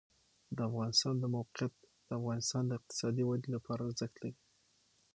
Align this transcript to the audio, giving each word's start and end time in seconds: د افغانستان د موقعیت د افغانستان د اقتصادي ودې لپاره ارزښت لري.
د 0.55 0.57
افغانستان 0.69 1.13
د 1.19 1.25
موقعیت 1.35 1.73
د 2.07 2.09
افغانستان 2.19 2.63
د 2.67 2.71
اقتصادي 2.79 3.23
ودې 3.25 3.49
لپاره 3.55 3.81
ارزښت 3.89 4.15
لري. 4.21 4.33